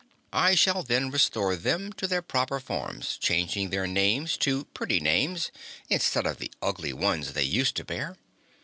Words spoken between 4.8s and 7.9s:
names instead of the ugly ones they used to